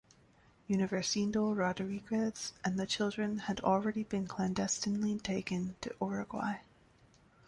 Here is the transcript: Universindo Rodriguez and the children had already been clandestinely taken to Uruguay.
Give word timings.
Universindo 0.67 1.53
Rodriguez 1.55 2.53
and 2.65 2.79
the 2.79 2.87
children 2.87 3.37
had 3.37 3.59
already 3.59 4.01
been 4.03 4.25
clandestinely 4.25 5.19
taken 5.19 5.75
to 5.79 5.95
Uruguay. 6.01 6.55